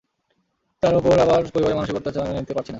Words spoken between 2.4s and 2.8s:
নিতে পারছি না।